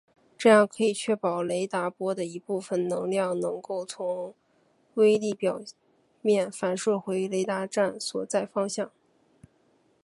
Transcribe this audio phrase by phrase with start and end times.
[0.35, 4.33] 这样可以确保雷达波的一部分能量能够从
[4.95, 5.61] 微粒表
[6.23, 8.89] 面反射回雷达站所在方向。